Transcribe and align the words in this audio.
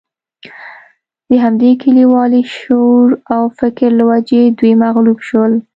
د 1.29 1.31
همدې 1.43 1.71
کلیوالي 1.81 2.41
شعور 2.55 3.09
او 3.33 3.43
فکر 3.59 3.87
له 3.99 4.03
وجې 4.09 4.41
دوی 4.57 4.73
مغلوب 4.83 5.17
شول. 5.27 5.53